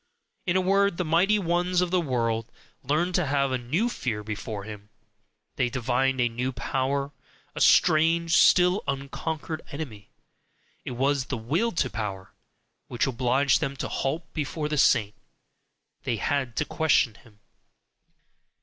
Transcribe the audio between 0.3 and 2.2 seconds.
In a word, the mighty ones of the